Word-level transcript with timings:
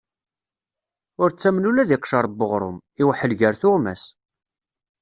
Ur 1.21 1.29
ttamen 1.31 1.69
ula 1.69 1.83
d 1.89 1.91
iqcer 1.95 2.25
n 2.29 2.43
uɣrum: 2.45 2.77
iweḥḥel 3.01 3.31
ger 3.39 3.53
tuɣmas. 3.61 4.03